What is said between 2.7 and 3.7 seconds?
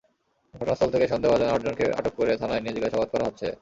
জিজ্ঞাসাবাদ করা হচ্ছে।